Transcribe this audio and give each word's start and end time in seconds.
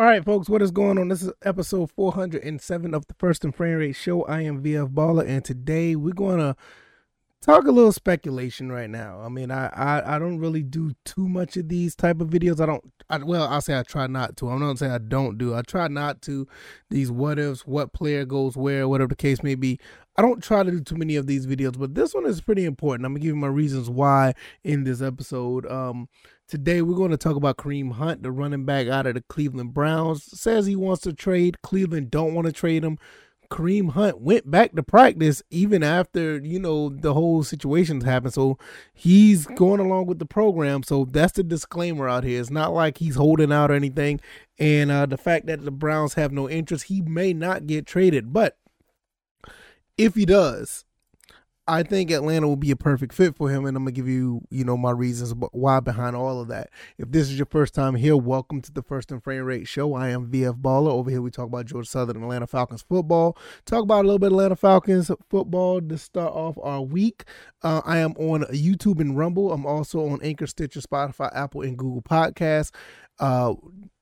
All 0.00 0.06
right, 0.06 0.24
folks, 0.24 0.48
what 0.48 0.62
is 0.62 0.70
going 0.70 0.96
on? 0.96 1.08
This 1.08 1.22
is 1.22 1.32
episode 1.42 1.90
407 1.90 2.94
of 2.94 3.08
the 3.08 3.14
First 3.14 3.44
and 3.44 3.52
Frame 3.52 3.78
Rate 3.78 3.96
Show. 3.96 4.22
I 4.26 4.42
am 4.42 4.62
VF 4.62 4.94
Baller, 4.94 5.26
and 5.26 5.44
today 5.44 5.96
we're 5.96 6.14
going 6.14 6.38
to 6.38 6.54
talk 7.42 7.66
a 7.66 7.70
little 7.70 7.92
speculation 7.92 8.70
right 8.70 8.90
now. 8.90 9.20
I 9.20 9.28
mean, 9.28 9.50
I, 9.50 9.66
I, 9.68 10.16
I 10.16 10.18
don't 10.18 10.38
really 10.38 10.62
do 10.62 10.92
too 11.04 11.28
much 11.28 11.56
of 11.56 11.68
these 11.68 11.94
type 11.94 12.20
of 12.20 12.28
videos. 12.28 12.60
I 12.60 12.66
don't. 12.66 12.84
I, 13.10 13.18
well, 13.18 13.48
I'll 13.48 13.60
say 13.60 13.78
I 13.78 13.82
try 13.82 14.06
not 14.06 14.36
to. 14.38 14.50
I'm 14.50 14.60
not 14.60 14.78
saying 14.78 14.92
I 14.92 14.98
don't 14.98 15.38
do. 15.38 15.54
I 15.54 15.62
try 15.62 15.88
not 15.88 16.22
to. 16.22 16.46
These 16.90 17.10
what 17.10 17.38
ifs, 17.38 17.66
what 17.66 17.92
player 17.92 18.24
goes 18.24 18.56
where, 18.56 18.88
whatever 18.88 19.08
the 19.08 19.16
case 19.16 19.42
may 19.42 19.54
be. 19.54 19.78
I 20.16 20.22
don't 20.22 20.42
try 20.42 20.62
to 20.62 20.70
do 20.70 20.80
too 20.80 20.96
many 20.96 21.16
of 21.16 21.26
these 21.26 21.46
videos, 21.46 21.78
but 21.78 21.94
this 21.94 22.12
one 22.12 22.26
is 22.26 22.40
pretty 22.40 22.64
important. 22.64 23.06
I'm 23.06 23.12
gonna 23.12 23.20
give 23.20 23.28
you 23.28 23.36
my 23.36 23.46
reasons 23.46 23.88
why 23.88 24.34
in 24.64 24.84
this 24.84 25.00
episode. 25.00 25.64
Um, 25.70 26.08
Today 26.48 26.80
we're 26.80 26.96
going 26.96 27.10
to 27.10 27.18
talk 27.18 27.36
about 27.36 27.58
Kareem 27.58 27.92
Hunt, 27.92 28.22
the 28.22 28.32
running 28.32 28.64
back 28.64 28.88
out 28.88 29.06
of 29.06 29.12
the 29.12 29.20
Cleveland 29.28 29.74
Browns. 29.74 30.24
Says 30.24 30.64
he 30.64 30.76
wants 30.76 31.02
to 31.02 31.12
trade. 31.12 31.60
Cleveland 31.60 32.10
don't 32.10 32.32
want 32.32 32.46
to 32.46 32.52
trade 32.52 32.82
him. 32.82 32.96
Kareem 33.50 33.92
Hunt 33.92 34.20
went 34.20 34.50
back 34.50 34.74
to 34.74 34.82
practice 34.82 35.42
even 35.50 35.82
after, 35.82 36.38
you 36.38 36.58
know, 36.58 36.90
the 36.90 37.14
whole 37.14 37.42
situations 37.42 38.04
happened. 38.04 38.34
So 38.34 38.58
he's 38.92 39.46
going 39.46 39.80
along 39.80 40.06
with 40.06 40.18
the 40.18 40.26
program. 40.26 40.82
So 40.82 41.06
that's 41.06 41.32
the 41.32 41.42
disclaimer 41.42 42.08
out 42.08 42.24
here. 42.24 42.40
It's 42.40 42.50
not 42.50 42.72
like 42.72 42.98
he's 42.98 43.16
holding 43.16 43.52
out 43.52 43.70
or 43.70 43.74
anything. 43.74 44.20
And 44.58 44.90
uh, 44.90 45.06
the 45.06 45.16
fact 45.16 45.46
that 45.46 45.64
the 45.64 45.70
Browns 45.70 46.14
have 46.14 46.32
no 46.32 46.48
interest, 46.48 46.84
he 46.84 47.00
may 47.00 47.32
not 47.32 47.66
get 47.66 47.86
traded. 47.86 48.32
But 48.32 48.58
if 49.96 50.14
he 50.14 50.26
does, 50.26 50.84
I 51.68 51.82
think 51.82 52.10
Atlanta 52.10 52.48
will 52.48 52.56
be 52.56 52.70
a 52.70 52.76
perfect 52.76 53.12
fit 53.12 53.36
for 53.36 53.50
him, 53.50 53.66
and 53.66 53.76
I'm 53.76 53.84
gonna 53.84 53.92
give 53.92 54.08
you, 54.08 54.40
you 54.48 54.64
know, 54.64 54.78
my 54.78 54.90
reasons 54.90 55.34
why 55.52 55.80
behind 55.80 56.16
all 56.16 56.40
of 56.40 56.48
that. 56.48 56.70
If 56.96 57.12
this 57.12 57.28
is 57.28 57.36
your 57.38 57.44
first 57.44 57.74
time 57.74 57.94
here, 57.94 58.16
welcome 58.16 58.62
to 58.62 58.72
the 58.72 58.82
First 58.82 59.12
and 59.12 59.22
Frame 59.22 59.44
Rate 59.44 59.68
Show. 59.68 59.92
I 59.92 60.08
am 60.08 60.30
VF 60.30 60.62
Baller. 60.62 60.88
Over 60.90 61.10
here, 61.10 61.20
we 61.20 61.30
talk 61.30 61.44
about 61.44 61.66
Georgia 61.66 61.86
Southern 61.86 62.22
Atlanta 62.22 62.46
Falcons 62.46 62.80
football. 62.80 63.36
Talk 63.66 63.82
about 63.82 64.00
a 64.00 64.08
little 64.08 64.18
bit 64.18 64.28
Atlanta 64.28 64.56
Falcons 64.56 65.10
football 65.28 65.82
to 65.82 65.98
start 65.98 66.32
off 66.32 66.56
our 66.62 66.80
week. 66.80 67.24
Uh, 67.62 67.82
I 67.84 67.98
am 67.98 68.12
on 68.12 68.44
YouTube 68.44 68.98
and 68.98 69.18
Rumble. 69.18 69.52
I'm 69.52 69.66
also 69.66 70.08
on 70.08 70.20
Anchor, 70.22 70.46
Stitcher, 70.46 70.80
Spotify, 70.80 71.30
Apple, 71.36 71.60
and 71.60 71.76
Google 71.76 72.00
Podcasts. 72.00 72.70
Uh, 73.18 73.54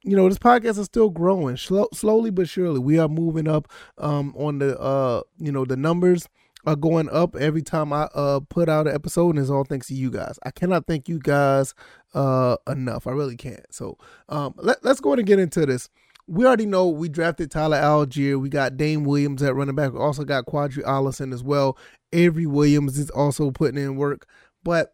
you 0.05 0.15
know, 0.17 0.29
this 0.29 0.39
podcast 0.39 0.79
is 0.79 0.87
still 0.87 1.11
growing 1.11 1.57
slow, 1.57 1.89
slowly 1.93 2.31
but 2.31 2.49
surely. 2.49 2.79
We 2.79 3.01
are 3.01 3.09
moving 3.09 3.49
up 3.49 3.67
um, 3.99 4.35
on 4.37 4.61
the, 4.61 4.79
uh, 4.79 5.23
you 5.39 5.51
know, 5.51 5.65
the 5.65 5.77
numbers 5.77 6.29
are 6.67 6.77
going 6.77 7.09
up 7.11 7.37
every 7.37 7.63
time 7.63 7.93
I 7.93 8.09
uh 8.15 8.41
put 8.49 8.69
out 8.69 8.89
an 8.89 8.95
episode, 8.95 9.31
and 9.31 9.39
it's 9.39 9.51
all 9.51 9.65
thanks 9.65 9.87
to 9.89 9.95
you 9.95 10.11
guys. 10.11 10.39
I 10.43 10.51
cannot 10.51 10.87
thank 10.87 11.09
you 11.09 11.19
guys 11.19 11.75
uh 12.15 12.57
enough. 12.69 13.07
I 13.07 13.13
really 13.13 13.37
can't. 13.37 13.65
So 13.73 13.97
um 14.29 14.55
let, 14.59 14.85
let's 14.85 15.01
go 15.01 15.11
ahead 15.11 15.21
and 15.21 15.29
get 15.29 15.39
into 15.39 15.65
this. 15.65 15.89
We 16.29 16.45
already 16.45 16.67
know 16.67 16.89
we 16.89 17.09
drafted 17.09 17.53
Tyler 17.53 17.77
Allgeier. 17.77 18.41
We 18.41 18.49
got 18.49 18.77
Damien 18.77 19.05
Williams 19.05 19.43
at 19.43 19.55
running 19.55 19.77
back. 19.77 19.93
We 19.93 20.01
also 20.01 20.25
got 20.25 20.47
Qadree 20.47 20.83
Ollison 20.83 21.33
as 21.33 21.45
well. 21.45 21.79
Avery 22.13 22.47
Williams 22.47 22.99
is 22.99 23.11
also 23.11 23.53
putting 23.53 23.81
in 23.81 23.95
work. 23.97 24.27
But 24.65 24.93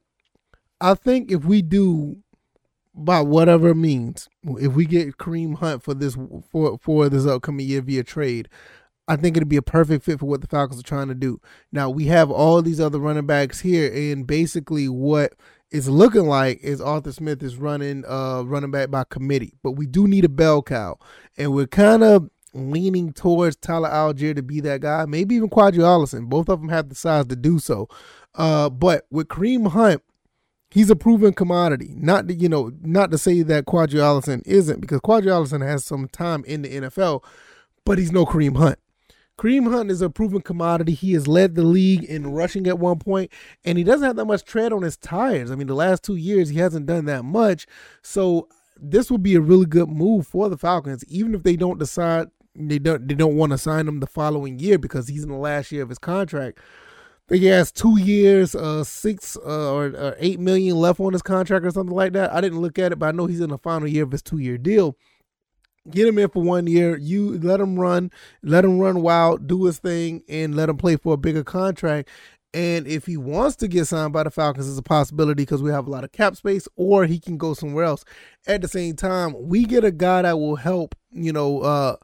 I 0.81 0.92
think 0.92 1.31
if 1.31 1.45
we 1.45 1.62
do 1.62 2.19
by 2.95 3.23
whatever 3.23 3.75
means, 3.75 4.29
if 4.45 4.75
we 4.75 4.84
get 4.84 5.17
Kareem 5.17 5.57
Hunt 5.57 5.83
for 5.83 5.95
this 5.95 6.19
for 6.51 6.79
for 6.79 7.09
this 7.09 7.25
upcoming 7.25 7.67
year 7.67 7.81
via 7.81 8.03
trade, 8.03 8.51
I 9.08 9.17
think 9.17 9.36
it'd 9.36 9.48
be 9.48 9.56
a 9.56 9.62
perfect 9.62 10.05
fit 10.05 10.20
for 10.20 10.27
what 10.27 10.41
the 10.41 10.47
Falcons 10.47 10.81
are 10.81 10.84
trying 10.84 11.08
to 11.08 11.14
do. 11.14 11.41
Now 11.72 11.91
we 11.91 12.06
have 12.06 12.31
all 12.31 12.62
these 12.62 12.81
other 12.81 12.98
running 12.98 13.27
backs 13.27 13.61
here, 13.61 13.92
and 13.92 14.27
basically 14.27 14.89
what 14.89 15.34
it's 15.70 15.89
looking 15.89 16.27
like 16.27 16.61
is 16.61 16.81
Arthur 16.81 17.12
Smith 17.12 17.42
is 17.42 17.56
running 17.56 18.05
uh 18.06 18.42
running 18.45 18.70
back 18.70 18.91
by 18.91 19.05
committee, 19.05 19.55
but 19.62 19.73
we 19.73 19.86
do 19.86 20.06
need 20.06 20.25
a 20.25 20.28
bell 20.28 20.62
cow, 20.62 20.98
and 21.36 21.52
we're 21.52 21.67
kind 21.67 22.02
of 22.02 22.30
leaning 22.55 23.12
towards 23.12 23.57
Tyler 23.57 23.89
Allgeier 23.89 24.35
to 24.35 24.42
be 24.42 24.61
that 24.61 24.80
guy, 24.80 25.05
maybe 25.07 25.35
even 25.35 25.48
Qadree 25.48 25.79
Ollison. 25.79 26.29
Both 26.29 26.48
of 26.48 26.61
them 26.61 26.68
have 26.68 26.89
the 26.89 26.95
size 26.95 27.27
to 27.27 27.36
do 27.36 27.58
so. 27.58 27.89
Uh, 28.35 28.68
but 28.68 29.07
with 29.11 29.29
Kareem 29.29 29.68
Hunt, 29.68 30.02
he's 30.70 30.91
a 30.91 30.96
proven 30.96 31.33
commodity. 31.33 31.95
Not 31.96 32.29
to, 32.29 32.35
you 32.35 32.48
know, 32.48 32.73
not 32.83 33.11
to 33.11 33.18
say 33.18 33.42
that 33.42 33.67
Qadree 33.67 34.01
Ollison 34.01 34.42
isn't, 34.46 34.80
because 34.80 35.01
Qadree 35.01 35.27
Ollison 35.27 35.67
has 35.67 35.85
some 35.85 36.08
time 36.08 36.45
in 36.45 36.62
the 36.62 36.68
NFL, 36.68 37.24
but 37.85 37.98
he's 37.98 38.12
no 38.12 38.27
Kareem 38.27 38.57
Hunt. 38.57 38.79
Kareem 39.39 39.70
Hunt 39.70 39.91
is 39.91 40.03
a 40.03 40.11
proven 40.11 40.41
commodity. 40.41 40.93
He 40.93 41.13
has 41.15 41.27
led 41.27 41.55
the 41.55 41.63
league 41.63 42.05
in 42.05 42.33
rushing 42.33 42.67
at 42.67 42.79
one 42.79 42.98
point, 42.98 43.33
and 43.65 43.79
he 43.79 43.85
doesn't 43.85 44.07
have 44.07 44.17
that 44.17 44.27
much 44.27 44.45
tread 44.45 44.73
on 44.73 44.83
his 44.83 44.97
tires. 44.97 45.51
I 45.51 45.55
mean, 45.55 45.67
the 45.67 45.75
last 45.75 46.03
two 46.05 46.17
years 46.17 46.51
he 46.51 46.59
hasn't 46.59 46.87
done 46.87 47.07
that 47.07 47.25
much. 47.25 47.67
So 48.03 48.48
this 48.77 49.11
would 49.11 49.23
be 49.23 49.35
a 49.35 49.41
really 49.41 49.67
good 49.67 49.89
move 49.89 50.27
for 50.27 50.48
the 50.48 50.59
Falcons, 50.59 51.05
even 51.09 51.35
if 51.35 51.42
they 51.42 51.57
don't 51.57 51.79
decide 51.79 52.29
they 52.55 52.79
don't 52.79 53.09
they 53.09 53.15
don't 53.15 53.37
want 53.37 53.53
to 53.53 53.59
sign 53.59 53.89
him 53.89 54.01
the 54.01 54.07
following 54.07 54.59
year 54.59 54.79
because 54.79 55.09
he's 55.09 55.23
in 55.23 55.31
the 55.31 55.37
last 55.37 55.73
year 55.73 55.83
of 55.83 55.89
his 55.89 55.98
contract. 55.98 56.59
He 57.31 57.47
has 57.47 57.73
two 57.73 57.98
years, 57.98 58.55
uh, 58.55 58.85
six 58.85 59.39
uh, 59.39 59.73
or, 59.73 59.87
or 59.87 60.17
eight 60.19 60.39
million 60.39 60.77
left 60.77 61.01
on 61.01 61.15
his 61.15 61.23
contract 61.23 61.65
or 61.65 61.71
something 61.71 61.95
like 61.95 62.13
that. 62.13 62.31
I 62.33 62.42
didn't 62.42 62.61
look 62.61 62.79
at 62.79 62.92
it, 62.92 62.98
but 62.98 63.07
I 63.07 63.13
know 63.13 63.27
he's 63.27 63.41
in 63.41 63.48
the 63.48 63.59
final 63.59 63.89
year 63.89 64.03
of 64.03 64.13
his 64.13 64.21
two 64.21 64.39
year 64.39 64.59
deal 64.59 64.97
get 65.91 66.07
him 66.07 66.19
in 66.19 66.29
for 66.29 66.43
one 66.43 66.67
year. 66.67 66.97
You 66.97 67.39
let 67.39 67.61
him 67.61 67.79
run, 67.79 68.11
let 68.43 68.65
him 68.65 68.79
run 68.79 69.03
wild, 69.03 69.47
do 69.47 69.65
his 69.65 69.79
thing, 69.79 70.23
and 70.29 70.55
let 70.55 70.69
him 70.69 70.77
play 70.77 70.97
for 70.97 71.15
a 71.15 71.19
bigger 71.19 71.45
contract. 71.45 72.09
And 72.55 72.87
if 72.87 73.07
he 73.07 73.17
wants 73.17 73.57
to 73.57 73.69
get 73.69 73.87
signed 73.87 74.13
by 74.13 74.25
the 74.25 74.31
Falcons, 74.31 74.69
it's 74.69 74.79
a 74.79 74.83
possibility 74.83 75.42
because 75.42 75.63
we 75.63 75.71
have 75.71 75.87
a 75.87 75.91
lot 75.91 76.05
of 76.05 76.13
cap 76.13 76.37
space, 76.37 76.69
or 76.77 77.07
he 77.07 77.19
can 77.19 77.39
go 77.39 77.55
somewhere 77.55 77.85
else. 77.85 78.05
At 78.47 78.61
the 78.61 78.69
same 78.69 78.95
time, 78.95 79.35
we 79.48 79.65
get 79.65 79.85
a 79.85 79.91
guy 79.91 80.23
that 80.23 80.39
will 80.39 80.57
help, 80.57 80.95
you 81.11 81.33
know, 81.33 81.61
uh, 81.61 81.97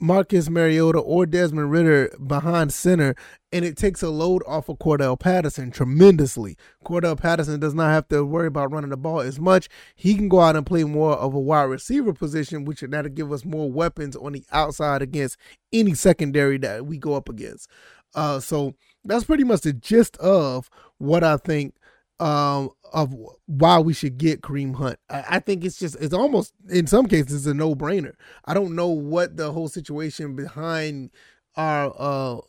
Marcus 0.00 0.48
Mariota 0.48 0.98
or 0.98 1.26
Desmond 1.26 1.72
Ridder 1.72 2.14
behind 2.24 2.72
center, 2.72 3.16
and 3.52 3.64
it 3.64 3.76
takes 3.76 4.02
a 4.02 4.10
load 4.10 4.42
off 4.46 4.68
of 4.68 4.78
Cordarrelle 4.78 5.18
Patterson 5.18 5.70
tremendously. 5.72 6.56
Cordarrelle 6.84 7.18
Patterson 7.18 7.58
does 7.58 7.74
not 7.74 7.90
have 7.90 8.06
to 8.08 8.24
worry 8.24 8.46
about 8.46 8.70
running 8.70 8.90
the 8.90 8.96
ball 8.96 9.20
as 9.20 9.40
much. 9.40 9.68
He 9.96 10.14
can 10.14 10.28
go 10.28 10.40
out 10.40 10.54
and 10.54 10.64
play 10.64 10.84
more 10.84 11.14
of 11.14 11.34
a 11.34 11.40
wide 11.40 11.64
receiver 11.64 12.12
position, 12.12 12.64
which 12.64 12.80
that'll 12.80 13.10
give 13.10 13.32
us 13.32 13.44
more 13.44 13.70
weapons 13.70 14.14
on 14.14 14.32
the 14.32 14.44
outside 14.52 15.02
against 15.02 15.36
any 15.72 15.94
secondary 15.94 16.58
that 16.58 16.86
we 16.86 16.96
go 16.98 17.14
up 17.14 17.28
against. 17.28 17.68
Uh, 18.14 18.38
so 18.40 18.74
that's 19.04 19.24
pretty 19.24 19.44
much 19.44 19.62
the 19.62 19.72
gist 19.72 20.16
of 20.18 20.70
what 20.98 21.24
I 21.24 21.36
think 21.38 21.74
um, 22.20 22.70
of 22.92 23.14
why 23.46 23.78
we 23.78 23.92
should 23.92 24.18
get 24.18 24.40
Kareem 24.40 24.74
Hunt. 24.74 24.98
I, 25.08 25.24
I, 25.30 25.38
think 25.38 25.64
it's 25.64 25.78
just 25.78 25.96
it's 26.00 26.14
almost 26.14 26.52
in 26.68 26.86
some 26.86 27.06
cases 27.06 27.46
a 27.46 27.54
no 27.54 27.74
brainer. 27.74 28.14
I 28.44 28.54
don't 28.54 28.74
know 28.74 28.88
what 28.88 29.36
the 29.36 29.52
whole 29.52 29.68
situation 29.68 30.34
behind 30.34 31.10
our 31.56 31.94
uh 31.96 32.40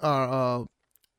our 0.00 0.60
uh 0.62 0.64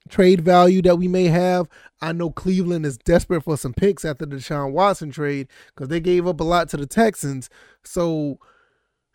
trade 0.09 0.41
value 0.41 0.81
that 0.81 0.97
we 0.97 1.07
may 1.07 1.25
have. 1.25 1.67
I 2.01 2.11
know 2.11 2.31
Cleveland 2.31 2.85
is 2.85 2.97
desperate 2.97 3.43
for 3.43 3.55
some 3.55 3.73
picks 3.73 4.03
after 4.03 4.25
the 4.25 4.37
Deshaun 4.37 4.71
Watson 4.71 5.11
trade 5.11 5.47
because 5.67 5.89
they 5.89 5.99
gave 5.99 6.25
up 6.25 6.39
a 6.39 6.43
lot 6.43 6.69
to 6.69 6.77
the 6.77 6.87
Texans. 6.87 7.49
So 7.83 8.39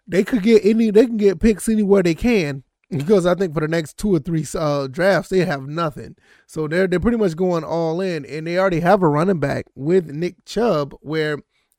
they 0.06 0.22
could 0.22 0.42
get 0.42 0.64
any 0.64 0.90
they 0.90 1.06
can 1.06 1.16
get 1.16 1.40
picks 1.40 1.68
anywhere 1.68 2.02
they 2.02 2.14
can 2.14 2.62
because 2.90 3.26
I 3.26 3.34
think 3.34 3.54
for 3.54 3.60
the 3.60 3.68
next 3.68 3.96
two 3.98 4.14
or 4.14 4.18
three 4.18 4.46
uh, 4.54 4.86
drafts 4.86 5.30
they 5.30 5.44
have 5.44 5.66
nothing. 5.66 6.16
So 6.46 6.68
they're 6.68 6.86
they're 6.86 7.00
pretty 7.00 7.18
much 7.18 7.36
going 7.36 7.64
all 7.64 8.00
in, 8.00 8.24
and 8.24 8.46
they 8.46 8.58
already 8.58 8.80
have 8.80 9.02
a 9.02 9.08
running 9.08 9.40
back 9.40 9.66
with 9.74 10.06
Nick 10.06 10.44
Chubb, 10.44 10.94
where 11.00 11.38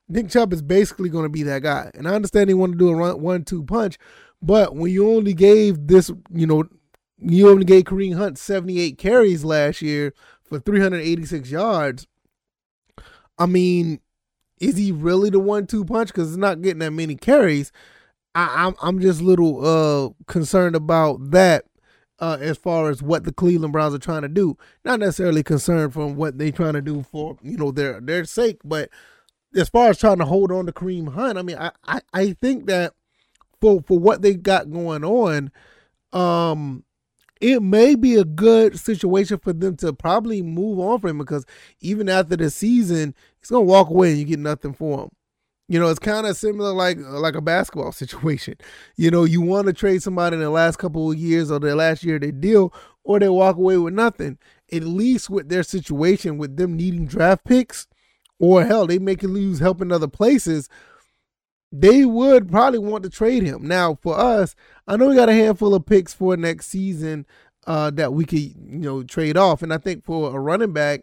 Nick 0.10 0.30
Chubb 0.30 0.54
is 0.54 0.62
basically 0.62 1.10
going 1.10 1.26
to 1.26 1.30
be 1.30 1.44
that 1.44 1.64
guy. 1.64 1.92
And 1.94 2.08
I 2.08 2.16
understand 2.16 2.50
they 2.50 2.54
want 2.54 2.74
to 2.74 2.78
do 2.78 2.90
a 2.90 2.96
run, 2.96 3.22
one-two 3.22 3.64
punch, 3.64 3.98
but 4.42 4.76
when 4.76 4.92
you 4.92 5.10
only 5.10 5.34
gave 5.34 5.88
this, 5.88 6.12
you 6.34 6.48
know, 6.48 6.66
you 7.20 7.50
only 7.50 7.66
gave 7.66 7.86
Kareem 7.86 8.16
Hunt 8.16 8.38
78 8.38 8.98
carries 8.98 9.44
last 9.44 9.82
year 9.82 10.14
for 10.44 10.60
386 10.60 11.50
yards. 11.50 12.08
I 13.40 13.46
mean, 13.46 14.00
is 14.60 14.78
he 14.78 14.92
really 14.92 15.30
the 15.30 15.40
one-two 15.40 15.86
punch? 15.86 16.10
Because 16.10 16.30
it's 16.30 16.38
not 16.38 16.62
getting 16.62 16.80
that 16.80 16.92
many 16.92 17.16
carries. 17.16 17.72
I, 18.38 18.68
am 18.68 18.68
I'm, 18.68 18.76
I'm 18.82 19.00
just 19.00 19.22
a 19.22 19.24
little 19.24 19.66
uh 19.66 20.10
concerned 20.32 20.76
about 20.76 21.32
that 21.32 21.66
uh, 22.20 22.38
as 22.40 22.58
far 22.58 22.90
as 22.90 23.02
what 23.02 23.24
the 23.24 23.34
Cleveland 23.34 23.74
Browns 23.74 23.94
are 23.94 24.00
trying 24.00 24.24
to 24.24 24.28
do. 24.28 24.58
Not 24.86 25.00
necessarily 25.00 25.44
concerned 25.44 25.94
from 25.94 26.16
what 26.16 26.38
they're 26.38 26.52
trying 26.52 26.74
to 26.74 26.82
do 26.82 27.04
for 27.04 27.38
you 27.42 27.58
know 27.58 27.72
their 27.72 28.00
their 28.00 28.26
sake, 28.26 28.60
but 28.64 28.90
as 29.56 29.70
far 29.70 29.90
as 29.90 29.98
trying 29.98 30.20
to 30.20 30.26
hold 30.26 30.52
on 30.52 30.66
to 30.68 30.72
Kareem 30.72 31.14
Hunt, 31.14 31.38
I 31.38 31.42
mean, 31.42 31.58
I 31.58 31.72
I, 31.86 32.02
I 32.14 32.34
think 32.34 32.68
that 32.68 32.94
for 33.60 33.82
for 33.82 33.98
what 33.98 34.22
they 34.22 34.36
got 34.36 34.72
going 34.72 35.04
on, 35.04 35.52
um, 36.14 36.84
it 37.42 37.62
may 37.62 37.96
be 37.96 38.16
a 38.16 38.24
good 38.26 38.80
situation 38.80 39.40
for 39.40 39.54
them 39.54 39.76
to 39.78 39.94
probably 39.94 40.42
move 40.42 40.80
on 40.80 41.00
from 41.00 41.12
him 41.12 41.18
because 41.20 41.46
even 41.82 42.10
after 42.10 42.36
the 42.36 42.50
season, 42.50 43.16
he's 43.40 43.50
gonna 43.50 43.64
walk 43.64 43.90
away 43.90 44.12
and 44.12 44.20
you 44.20 44.26
get 44.26 44.40
nothing 44.40 44.74
for 44.74 45.04
him. 45.04 45.10
You 45.70 45.80
know, 45.80 45.90
it's 45.90 46.00
kind 46.00 46.26
of 46.26 46.38
similar 46.38 46.72
like 46.74 46.98
like 47.00 47.36
a 47.36 47.42
basketball 47.42 47.92
situation. 47.94 48.56
You 48.96 49.12
know, 49.12 49.24
you 49.26 49.42
want 49.42 49.68
to 49.68 49.74
trade 49.74 50.02
somebody 50.04 50.36
in 50.36 50.42
the 50.42 50.50
last 50.50 50.78
couple 50.78 51.12
of 51.12 51.18
years 51.18 51.52
or 51.52 51.60
the 51.60 51.76
last 51.76 52.04
year 52.04 52.20
they 52.20 52.32
deal, 52.32 52.74
or 53.04 53.20
they 53.20 53.30
walk 53.30 53.58
away 53.58 53.78
with 53.78 53.94
nothing. 53.94 54.38
At 54.72 54.84
least 54.84 55.30
with 55.30 55.50
their 55.50 55.64
situation, 55.64 56.38
with 56.38 56.58
them 56.58 56.76
needing 56.76 57.06
draft 57.06 57.44
picks, 57.46 57.88
or 58.40 58.66
hell, 58.66 58.88
they 58.88 59.00
make 59.00 59.22
you 59.24 59.30
lose 59.30 59.60
help 59.60 59.82
in 59.82 59.92
other 59.92 60.08
places. 60.08 60.70
they 61.72 62.06
would 62.06 62.50
probably 62.50 62.80
want 62.80 63.04
to 63.04 63.10
trade 63.10 63.44
him. 63.44 63.68
Now, 63.68 63.96
for 64.02 64.18
us, 64.18 64.56
I 64.88 64.96
know 64.98 65.10
we 65.10 65.16
got 65.16 65.30
a 65.30 65.34
handful 65.34 65.74
of 65.76 65.86
picks 65.86 66.14
for 66.14 66.38
next 66.38 66.68
season 66.68 67.26
uh, 67.66 67.92
that 67.92 68.14
we 68.14 68.26
could, 68.26 68.40
you 68.40 68.56
know, 68.80 69.04
trade 69.04 69.36
off. 69.38 69.62
And 69.62 69.74
I 69.74 69.78
think 69.78 70.06
for 70.06 70.34
a 70.36 70.40
running 70.40 70.72
back 70.74 71.02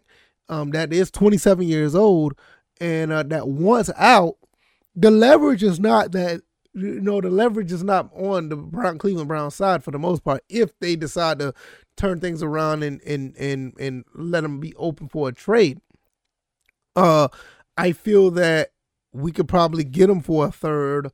um, 0.49 0.71
that 0.71 0.91
is 0.91 1.11
27 1.11 1.67
years 1.67 1.93
old 1.95 2.33
and 2.81 3.11
uh, 3.11 3.23
that 3.23 3.47
wants 3.47 3.91
out, 3.97 4.35
the 4.95 5.11
leverage 5.11 5.63
is 5.63 5.79
not 5.79 6.11
that 6.13 6.41
you 6.73 6.99
know 7.01 7.21
the 7.21 7.29
leverage 7.29 7.71
is 7.71 7.83
not 7.83 8.09
on 8.15 8.49
the 8.49 8.55
Brown 8.55 8.97
Cleveland 8.97 9.27
Brown 9.27 9.51
side 9.51 9.83
for 9.83 9.91
the 9.91 9.99
most 9.99 10.23
part 10.23 10.43
if 10.49 10.77
they 10.79 10.95
decide 10.95 11.39
to 11.39 11.53
turn 11.97 12.19
things 12.19 12.43
around 12.43 12.83
and 12.83 13.01
and 13.03 13.35
and 13.37 13.73
and 13.79 14.03
let 14.13 14.41
them 14.41 14.59
be 14.59 14.73
open 14.75 15.07
for 15.07 15.29
a 15.29 15.33
trade. 15.33 15.79
Uh, 16.95 17.27
I 17.77 17.91
feel 17.91 18.31
that 18.31 18.71
we 19.13 19.31
could 19.31 19.47
probably 19.47 19.83
get 19.83 20.07
them 20.07 20.21
for 20.21 20.45
a 20.45 20.51
third 20.51 21.11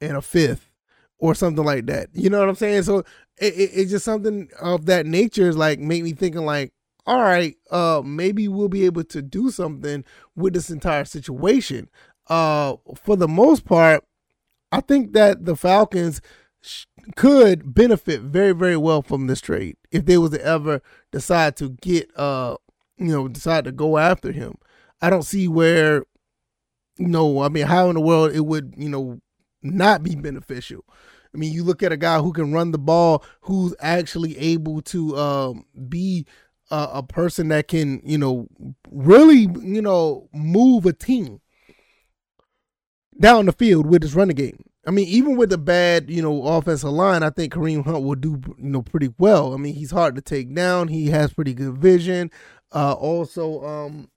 and 0.00 0.16
a 0.16 0.22
fifth 0.22 0.70
or 1.18 1.34
something 1.34 1.64
like 1.64 1.86
that. 1.86 2.08
You 2.12 2.30
know 2.30 2.40
what 2.40 2.48
I'm 2.48 2.54
saying? 2.54 2.82
So 2.82 2.98
it, 3.38 3.54
it, 3.54 3.70
it's 3.74 3.90
just 3.90 4.04
something 4.04 4.48
of 4.60 4.86
that 4.86 5.06
nature 5.06 5.48
is 5.48 5.56
like 5.56 5.78
make 5.78 6.02
me 6.02 6.12
thinking 6.12 6.44
like, 6.44 6.72
all 7.06 7.20
right, 7.22 7.56
uh, 7.70 8.02
maybe 8.04 8.48
we'll 8.48 8.68
be 8.68 8.86
able 8.86 9.04
to 9.04 9.22
do 9.22 9.50
something 9.50 10.04
with 10.34 10.54
this 10.54 10.70
entire 10.70 11.04
situation. 11.04 11.88
Uh, 12.28 12.76
for 12.96 13.16
the 13.16 13.28
most 13.28 13.64
part, 13.64 14.04
I 14.72 14.80
think 14.80 15.12
that 15.12 15.44
the 15.44 15.56
Falcons 15.56 16.20
sh- 16.62 16.86
could 17.16 17.74
benefit 17.74 18.22
very, 18.22 18.52
very 18.52 18.76
well 18.76 19.02
from 19.02 19.26
this 19.26 19.40
trade 19.40 19.76
if 19.90 20.06
they 20.06 20.18
was 20.18 20.30
to 20.30 20.44
ever 20.44 20.80
decide 21.12 21.56
to 21.56 21.70
get, 21.82 22.10
uh, 22.16 22.56
you 22.96 23.12
know, 23.12 23.28
decide 23.28 23.64
to 23.64 23.72
go 23.72 23.98
after 23.98 24.32
him. 24.32 24.54
I 25.02 25.10
don't 25.10 25.22
see 25.22 25.48
where, 25.48 26.04
you 26.98 27.08
know, 27.08 27.42
I 27.42 27.48
mean, 27.48 27.66
how 27.66 27.88
in 27.88 27.94
the 27.94 28.00
world 28.00 28.32
it 28.32 28.46
would, 28.46 28.74
you 28.76 28.88
know, 28.88 29.20
not 29.62 30.02
be 30.02 30.14
beneficial. 30.14 30.84
I 31.34 31.36
mean, 31.38 31.52
you 31.52 31.64
look 31.64 31.82
at 31.82 31.92
a 31.92 31.96
guy 31.96 32.20
who 32.20 32.32
can 32.32 32.52
run 32.52 32.70
the 32.70 32.78
ball, 32.78 33.24
who's 33.42 33.74
actually 33.80 34.38
able 34.38 34.80
to 34.82 35.16
um, 35.16 35.64
be 35.88 36.26
a, 36.70 36.88
a 36.94 37.02
person 37.02 37.48
that 37.48 37.68
can, 37.68 38.00
you 38.04 38.18
know, 38.18 38.46
really, 38.90 39.48
you 39.62 39.82
know, 39.82 40.28
move 40.32 40.86
a 40.86 40.92
team 40.92 41.40
down 43.18 43.46
the 43.46 43.52
field 43.52 43.86
with 43.86 44.02
his 44.02 44.14
running 44.14 44.36
game. 44.36 44.64
I 44.86 44.90
mean, 44.90 45.08
even 45.08 45.36
with 45.36 45.50
the 45.50 45.58
bad, 45.58 46.10
you 46.10 46.20
know, 46.20 46.42
offensive 46.46 46.90
line, 46.90 47.22
I 47.22 47.30
think 47.30 47.54
Kareem 47.54 47.84
Hunt 47.84 48.04
will 48.04 48.16
do, 48.16 48.40
you 48.58 48.70
know, 48.70 48.82
pretty 48.82 49.14
well. 49.18 49.54
I 49.54 49.56
mean, 49.56 49.74
he's 49.74 49.90
hard 49.90 50.14
to 50.16 50.20
take 50.20 50.54
down. 50.54 50.88
He 50.88 51.06
has 51.06 51.32
pretty 51.32 51.54
good 51.54 51.78
vision. 51.78 52.30
Uh, 52.72 52.92
also, 52.92 53.64
um, 53.64 54.10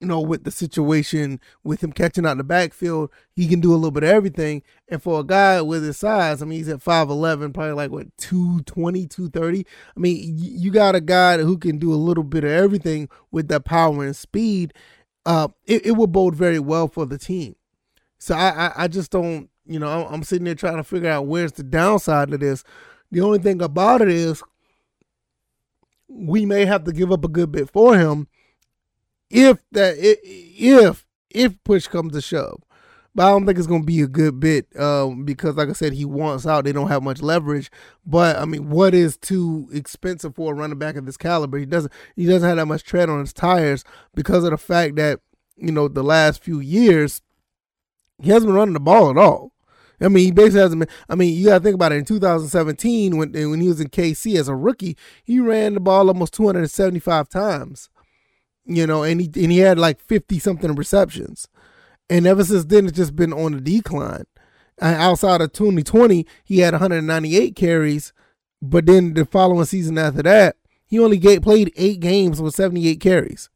you 0.00 0.08
know, 0.08 0.20
with 0.20 0.44
the 0.44 0.50
situation 0.50 1.40
with 1.64 1.82
him 1.82 1.92
catching 1.92 2.26
out 2.26 2.36
the 2.36 2.44
backfield, 2.44 3.10
he 3.34 3.46
can 3.46 3.60
do 3.60 3.72
a 3.72 3.76
little 3.76 3.90
bit 3.90 4.04
of 4.04 4.10
everything. 4.10 4.62
And 4.88 5.02
for 5.02 5.20
a 5.20 5.24
guy 5.24 5.60
with 5.60 5.84
his 5.84 5.98
size, 5.98 6.40
I 6.40 6.46
mean, 6.46 6.58
he's 6.58 6.68
at 6.68 6.80
5'11, 6.80 7.52
probably 7.52 7.72
like, 7.72 7.90
what, 7.90 8.16
220, 8.18 9.06
230. 9.06 9.66
I 9.96 10.00
mean, 10.00 10.34
you 10.38 10.70
got 10.70 10.94
a 10.94 11.00
guy 11.00 11.38
who 11.38 11.58
can 11.58 11.78
do 11.78 11.92
a 11.92 11.96
little 11.96 12.24
bit 12.24 12.44
of 12.44 12.50
everything 12.50 13.08
with 13.30 13.48
that 13.48 13.64
power 13.64 14.04
and 14.04 14.16
speed. 14.16 14.72
Uh, 15.26 15.48
it, 15.66 15.86
it 15.86 15.92
will 15.92 16.06
bode 16.06 16.34
very 16.34 16.58
well 16.58 16.88
for 16.88 17.06
the 17.06 17.18
team. 17.18 17.56
So 18.24 18.34
I, 18.34 18.66
I, 18.66 18.72
I 18.84 18.88
just 18.88 19.10
don't 19.10 19.50
you 19.66 19.78
know, 19.78 19.88
I'm, 19.88 20.14
I'm 20.14 20.22
sitting 20.22 20.44
there 20.44 20.54
trying 20.54 20.76
to 20.76 20.84
figure 20.84 21.10
out 21.10 21.26
where's 21.26 21.52
the 21.52 21.62
downside 21.62 22.32
of 22.32 22.40
this. 22.40 22.64
The 23.10 23.20
only 23.20 23.38
thing 23.38 23.62
about 23.62 24.02
it 24.02 24.08
is 24.08 24.42
we 26.08 26.46
may 26.46 26.64
have 26.64 26.84
to 26.84 26.92
give 26.92 27.12
up 27.12 27.24
a 27.24 27.28
good 27.28 27.52
bit 27.52 27.70
for 27.70 27.96
him 27.96 28.28
if 29.30 29.58
that 29.72 29.96
if 29.98 31.06
if 31.30 31.62
push 31.64 31.86
comes 31.86 32.12
to 32.12 32.20
shove. 32.20 32.62
But 33.14 33.26
I 33.26 33.30
don't 33.30 33.46
think 33.46 33.58
it's 33.58 33.68
going 33.68 33.82
to 33.82 33.86
be 33.86 34.00
a 34.00 34.08
good 34.08 34.40
bit 34.40 34.66
um, 34.80 35.24
because, 35.24 35.54
like 35.54 35.68
I 35.68 35.72
said, 35.72 35.92
he 35.92 36.04
wants 36.04 36.46
out. 36.46 36.64
They 36.64 36.72
don't 36.72 36.88
have 36.88 37.04
much 37.04 37.22
leverage. 37.22 37.70
But 38.04 38.36
I 38.36 38.44
mean, 38.44 38.70
what 38.70 38.92
is 38.92 39.16
too 39.16 39.68
expensive 39.72 40.34
for 40.34 40.52
a 40.52 40.56
running 40.56 40.80
back 40.80 40.96
of 40.96 41.06
this 41.06 41.16
caliber? 41.16 41.58
He 41.58 41.66
doesn't. 41.66 41.92
He 42.16 42.26
doesn't 42.26 42.48
have 42.48 42.56
that 42.56 42.66
much 42.66 42.82
tread 42.84 43.08
on 43.08 43.20
his 43.20 43.32
tires 43.32 43.84
because 44.14 44.44
of 44.44 44.50
the 44.50 44.58
fact 44.58 44.96
that 44.96 45.20
you 45.56 45.70
know 45.70 45.88
the 45.88 46.02
last 46.02 46.42
few 46.42 46.58
years 46.58 47.22
he 48.22 48.30
hasn't 48.30 48.48
been 48.48 48.56
running 48.56 48.74
the 48.74 48.80
ball 48.80 49.10
at 49.10 49.16
all. 49.16 49.52
I 50.00 50.08
mean, 50.08 50.24
he 50.26 50.30
basically 50.32 50.60
hasn't 50.60 50.80
been. 50.80 50.88
I 51.08 51.14
mean, 51.14 51.34
you 51.34 51.46
got 51.46 51.58
to 51.58 51.64
think 51.64 51.74
about 51.74 51.92
it. 51.92 51.98
In 51.98 52.04
2017, 52.04 53.16
when 53.16 53.32
when 53.32 53.60
he 53.60 53.68
was 53.68 53.80
in 53.80 53.88
KC 53.88 54.38
as 54.38 54.48
a 54.48 54.54
rookie, 54.54 54.96
he 55.24 55.40
ran 55.40 55.74
the 55.74 55.80
ball 55.80 56.08
almost 56.08 56.34
275 56.34 57.28
times. 57.28 57.90
You 58.66 58.86
know, 58.86 59.02
and 59.02 59.20
he 59.20 59.26
and 59.42 59.52
he 59.52 59.58
had 59.58 59.78
like 59.78 60.00
50 60.00 60.38
something 60.38 60.74
receptions, 60.74 61.48
and 62.08 62.26
ever 62.26 62.44
since 62.44 62.64
then, 62.64 62.86
it's 62.86 62.96
just 62.96 63.14
been 63.14 63.32
on 63.32 63.54
a 63.54 63.60
decline. 63.60 64.24
And 64.78 64.96
outside 64.96 65.40
of 65.40 65.52
2020, 65.52 66.26
he 66.44 66.58
had 66.58 66.74
198 66.74 67.54
carries, 67.54 68.12
but 68.60 68.86
then 68.86 69.14
the 69.14 69.24
following 69.24 69.64
season 69.66 69.98
after 69.98 70.22
that, 70.22 70.56
he 70.86 70.98
only 70.98 71.18
get, 71.18 71.42
played 71.42 71.72
eight 71.76 72.00
games 72.00 72.40
with 72.40 72.54
78 72.54 72.98
carries. 73.00 73.50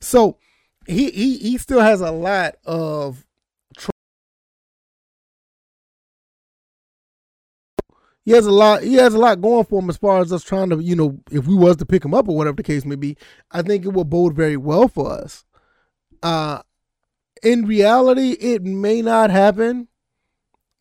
So 0.00 0.38
he 0.86 1.10
he 1.10 1.38
he 1.38 1.58
still 1.58 1.80
has 1.80 2.00
a 2.00 2.10
lot 2.10 2.56
of 2.64 3.26
he 8.24 8.32
has 8.32 8.46
a 8.46 8.50
lot 8.50 8.82
he 8.82 8.94
has 8.94 9.14
a 9.14 9.18
lot 9.18 9.40
going 9.40 9.64
for 9.64 9.80
him 9.80 9.90
as 9.90 9.96
far 9.96 10.20
as 10.20 10.32
us 10.32 10.44
trying 10.44 10.70
to 10.70 10.78
you 10.80 10.94
know 10.96 11.18
if 11.30 11.46
we 11.46 11.54
was 11.54 11.76
to 11.76 11.86
pick 11.86 12.04
him 12.04 12.14
up 12.14 12.28
or 12.28 12.36
whatever 12.36 12.56
the 12.56 12.62
case 12.62 12.84
may 12.84 12.96
be 12.96 13.16
i 13.50 13.62
think 13.62 13.84
it 13.84 13.92
will 13.92 14.04
bode 14.04 14.34
very 14.34 14.56
well 14.56 14.88
for 14.88 15.10
us 15.10 15.44
uh 16.22 16.60
in 17.42 17.64
reality 17.66 18.32
it 18.32 18.62
may 18.62 19.02
not 19.02 19.30
happen 19.30 19.88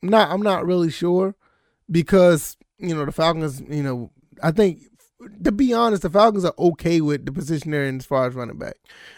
I'm 0.04 0.10
not 0.10 0.30
i'm 0.32 0.42
not 0.42 0.66
really 0.66 0.92
sure 0.92 1.36
because 1.90 2.58
you 2.78 2.96
know 2.96 3.06
the 3.06 3.12
falcons 3.12 3.62
you 3.62 3.84
know 3.84 4.12
i 4.44 4.52
think 4.52 4.80
to 5.44 5.52
be 5.52 5.74
honest, 5.74 6.04
the 6.04 6.10
Falcons 6.10 6.46
are 6.46 6.54
okay 6.58 7.02
with 7.02 7.26
the 7.26 7.32
position 7.32 7.72
they're 7.72 7.86
in 7.86 7.98
as 7.98 8.06
far 8.06 8.28
as 8.28 8.36
running 8.36 8.58
back. 8.58 8.76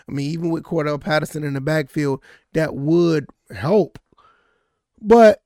I 0.07 0.11
mean, 0.11 0.31
even 0.31 0.49
with 0.49 0.63
Cordarrelle 0.63 0.99
Patterson 0.99 1.43
in 1.43 1.53
the 1.53 1.61
backfield, 1.61 2.23
that 2.53 2.75
would 2.75 3.27
help. 3.55 3.99
But 4.99 5.41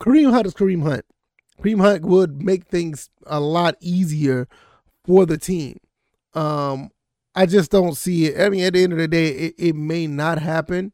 Kareem 0.00 0.32
Hunt 0.32 0.46
is 0.46 0.54
Kareem 0.54 0.82
Hunt. 0.82 1.04
Kareem 1.60 1.80
Hunt 1.80 2.04
would 2.04 2.42
make 2.42 2.64
things 2.64 3.10
a 3.26 3.38
lot 3.38 3.76
easier 3.80 4.48
for 5.04 5.26
the 5.26 5.36
team. 5.36 5.78
Um, 6.34 6.90
I 7.34 7.46
just 7.46 7.70
don't 7.70 7.96
see 7.96 8.26
it. 8.26 8.40
I 8.40 8.48
mean, 8.48 8.64
at 8.64 8.72
the 8.72 8.82
end 8.82 8.92
of 8.92 8.98
the 8.98 9.08
day, 9.08 9.28
it, 9.28 9.54
it 9.58 9.76
may 9.76 10.06
not 10.06 10.38
happen 10.38 10.92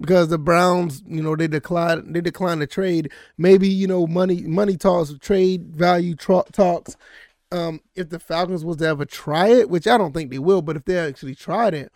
because 0.00 0.28
the 0.28 0.38
Browns, 0.38 1.02
you 1.06 1.22
know, 1.22 1.36
they 1.36 1.48
declined 1.48 2.14
they 2.14 2.20
declined 2.20 2.62
the 2.62 2.66
trade. 2.66 3.12
Maybe 3.36 3.68
you 3.68 3.86
know, 3.86 4.06
money 4.06 4.42
money 4.42 4.76
talks, 4.76 5.12
trade 5.20 5.76
value 5.76 6.14
tra- 6.14 6.44
talks. 6.52 6.96
Um, 7.52 7.80
if 7.96 8.10
the 8.10 8.20
Falcons 8.20 8.64
was 8.64 8.76
to 8.78 8.86
ever 8.86 9.04
try 9.04 9.48
it, 9.48 9.68
which 9.68 9.86
I 9.86 9.98
don't 9.98 10.12
think 10.12 10.30
they 10.30 10.38
will, 10.38 10.62
but 10.62 10.76
if 10.76 10.84
they 10.84 10.96
actually 10.96 11.34
tried 11.34 11.74
it, 11.74 11.92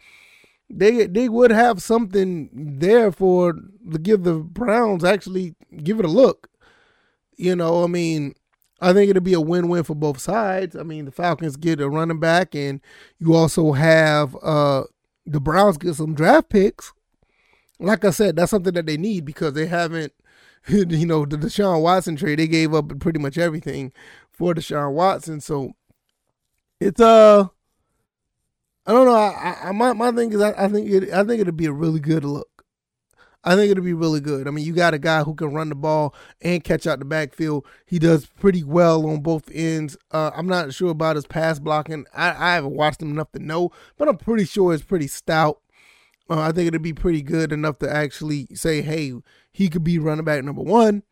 they 0.71 1.07
they 1.07 1.29
would 1.29 1.51
have 1.51 1.83
something 1.83 2.51
there 2.53 3.13
for 3.13 3.53
to 3.53 3.99
give 3.99 4.25
the 4.25 4.35
Browns 4.35 5.05
actually 5.05 5.55
give 5.83 5.99
it 5.99 6.05
a 6.05 6.09
look. 6.09 6.49
You 7.37 7.57
know, 7.57 7.85
I 7.85 7.87
mean, 7.87 8.35
I 8.81 8.93
think 8.93 9.11
it'll 9.11 9.23
be 9.23 9.35
a 9.35 9.41
win-win 9.41 9.85
for 9.85 9.95
both 9.95 10.21
sides. 10.21 10.77
I 10.77 10.83
mean, 10.83 11.05
the 11.05 11.11
Falcons 11.11 11.57
get 11.57 11.81
a 11.81 11.89
running 11.89 12.21
back, 12.21 12.55
and 12.55 12.81
you 13.19 13.35
also 13.35 13.73
have 13.73 14.37
uh 14.43 14.85
the 15.27 15.41
Browns 15.41 15.79
get 15.79 15.95
some 15.95 16.15
draft 16.15 16.49
picks. 16.49 16.93
Like 17.79 18.05
I 18.05 18.11
said, 18.11 18.37
that's 18.37 18.51
something 18.51 18.75
that 18.75 18.87
they 18.87 18.97
need 18.97 19.25
because 19.25 19.55
they 19.55 19.67
haven't, 19.67 20.13
you 20.69 21.07
know, 21.07 21.25
the 21.25 21.37
Deshaun 21.37 21.83
Watson 21.83 22.17
trade. 22.17 22.39
They 22.39 22.47
gave 22.47 22.73
up 22.75 22.99
pretty 23.01 23.19
much 23.19 23.37
everything 23.39 23.93
for 24.31 24.55
Deshaun 24.55 24.93
Watson, 24.93 25.41
so 25.41 25.73
it's 26.81 27.01
uh 27.01 27.49
I 28.87 28.93
don't 28.93 29.07
know. 29.07 29.15
I, 29.15 29.57
I 29.65 29.73
my 29.73 29.93
my 29.93 30.13
thing 30.13 30.33
is 30.33 30.41
I, 30.41 30.65
I 30.65 30.69
think 30.69 30.91
it 30.91 31.13
I 31.13 31.25
think 31.25 31.41
it'd 31.41 31.57
be 31.57 31.67
a 31.67 31.73
really 31.73 32.01
good 32.01 32.25
look. 32.25 32.49
I 33.47 33.57
think 33.57 33.71
it'll 33.71 33.85
be 33.85 33.93
really 33.93 34.21
good. 34.21 34.49
I 34.49 34.51
mean, 34.51 34.65
you 34.65 34.73
got 34.73 34.95
a 34.95 34.99
guy 34.99 35.23
who 35.23 35.35
can 35.35 35.53
run 35.53 35.69
the 35.69 35.75
ball 35.75 36.15
and 36.41 36.65
catch 36.65 36.87
out 36.87 36.99
the 36.99 37.05
backfield. 37.05 37.67
He 37.85 37.99
does 37.99 38.25
pretty 38.25 38.65
well 38.65 39.07
on 39.07 39.21
both 39.21 39.51
ends. 39.53 39.99
Uh, 40.11 40.31
I'm 40.35 40.47
not 40.47 40.73
sure 40.73 40.91
about 40.91 41.17
his 41.17 41.27
pass 41.27 41.59
blocking. 41.59 42.07
I, 42.15 42.31
I 42.31 42.55
haven't 42.55 42.75
watched 42.75 43.03
him 43.03 43.11
enough 43.11 43.33
to 43.33 43.39
know, 43.39 43.71
but 43.99 44.09
I'm 44.09 44.17
pretty 44.17 44.47
sure 44.47 44.73
it's 44.73 44.83
pretty 44.83 45.09
stout. 45.09 45.61
Uh, 46.31 46.41
I 46.41 46.53
think 46.53 46.69
it'd 46.69 46.81
be 46.81 46.95
pretty 46.95 47.21
good 47.21 47.53
enough 47.53 47.79
to 47.81 47.91
actually 47.91 48.49
say, 48.55 48.81
hey, 48.81 49.13
he 49.53 49.69
could 49.69 49.85
be 49.85 49.99
running 49.99 50.25
back 50.25 50.43
number 50.43 50.63
one. 50.63 51.03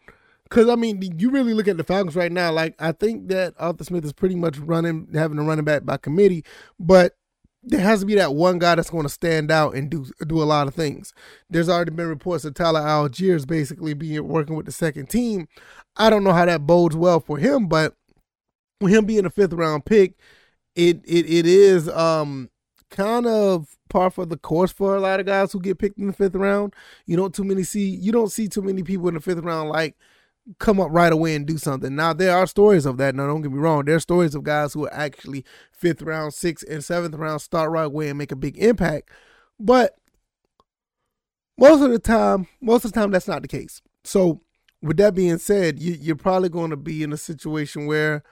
Because 0.44 0.70
I 0.70 0.74
mean, 0.74 1.02
you 1.18 1.30
really 1.30 1.52
look 1.52 1.68
at 1.68 1.76
the 1.76 1.84
Falcons 1.84 2.16
right 2.16 2.32
now. 2.32 2.50
Like 2.50 2.74
I 2.78 2.92
think 2.92 3.28
that 3.28 3.54
Arthur 3.58 3.84
Smith 3.84 4.06
is 4.06 4.12
pretty 4.14 4.36
much 4.36 4.58
running, 4.58 5.08
having 5.12 5.38
a 5.38 5.42
running 5.42 5.66
back 5.66 5.84
by 5.84 5.98
committee, 5.98 6.44
but 6.80 7.16
there 7.62 7.80
has 7.80 8.00
to 8.00 8.06
be 8.06 8.14
that 8.16 8.34
one 8.34 8.58
guy 8.58 8.74
that's 8.74 8.90
going 8.90 9.04
to 9.04 9.08
stand 9.08 9.50
out 9.50 9.74
and 9.74 9.88
do 9.88 10.06
do 10.26 10.42
a 10.42 10.44
lot 10.44 10.66
of 10.66 10.74
things. 10.74 11.12
There's 11.48 11.68
already 11.68 11.92
been 11.92 12.08
reports 12.08 12.44
of 12.44 12.54
Tyler 12.54 12.80
Allgeier's 12.80 13.46
basically 13.46 13.94
being 13.94 14.26
working 14.26 14.56
with 14.56 14.66
the 14.66 14.72
second 14.72 15.08
team. 15.08 15.48
I 15.96 16.10
don't 16.10 16.24
know 16.24 16.32
how 16.32 16.46
that 16.46 16.66
bodes 16.66 16.96
well 16.96 17.20
for 17.20 17.38
him, 17.38 17.68
but 17.68 17.94
with 18.80 18.92
him 18.92 19.04
being 19.04 19.24
a 19.24 19.30
fifth 19.30 19.52
round 19.52 19.84
pick, 19.84 20.14
it 20.74 21.00
it 21.04 21.26
it 21.26 21.46
is 21.46 21.88
um 21.88 22.50
kind 22.90 23.26
of 23.26 23.76
par 23.88 24.10
for 24.10 24.26
the 24.26 24.36
course 24.36 24.72
for 24.72 24.96
a 24.96 25.00
lot 25.00 25.20
of 25.20 25.26
guys 25.26 25.52
who 25.52 25.60
get 25.60 25.78
picked 25.78 25.98
in 25.98 26.08
the 26.08 26.12
fifth 26.12 26.34
round. 26.34 26.74
You 27.06 27.16
don't 27.16 27.34
too 27.34 27.44
many 27.44 27.62
see 27.62 27.88
you 27.88 28.10
don't 28.10 28.32
see 28.32 28.48
too 28.48 28.62
many 28.62 28.82
people 28.82 29.08
in 29.08 29.14
the 29.14 29.20
fifth 29.20 29.38
round 29.38 29.68
like 29.68 29.96
come 30.58 30.80
up 30.80 30.88
right 30.90 31.12
away 31.12 31.34
and 31.34 31.46
do 31.46 31.58
something. 31.58 31.94
Now 31.94 32.12
there 32.12 32.36
are 32.36 32.46
stories 32.46 32.86
of 32.86 32.96
that. 32.98 33.14
Now 33.14 33.26
don't 33.26 33.42
get 33.42 33.52
me 33.52 33.58
wrong. 33.58 33.84
There 33.84 33.94
are 33.94 34.00
stories 34.00 34.34
of 34.34 34.42
guys 34.42 34.72
who 34.72 34.86
are 34.86 34.94
actually 34.94 35.44
fifth 35.72 36.02
round, 36.02 36.34
sixth, 36.34 36.68
and 36.68 36.84
seventh 36.84 37.14
round 37.14 37.40
start 37.40 37.70
right 37.70 37.86
away 37.86 38.08
and 38.08 38.18
make 38.18 38.32
a 38.32 38.36
big 38.36 38.58
impact. 38.58 39.10
But 39.60 39.96
most 41.58 41.82
of 41.82 41.90
the 41.90 41.98
time, 41.98 42.48
most 42.60 42.84
of 42.84 42.92
the 42.92 43.00
time 43.00 43.10
that's 43.10 43.28
not 43.28 43.42
the 43.42 43.48
case. 43.48 43.82
So 44.04 44.40
with 44.80 44.96
that 44.96 45.14
being 45.14 45.38
said, 45.38 45.78
you, 45.78 45.92
you're 45.92 46.16
probably 46.16 46.48
going 46.48 46.70
to 46.70 46.76
be 46.76 47.02
in 47.02 47.12
a 47.12 47.16
situation 47.16 47.86
where 47.86 48.24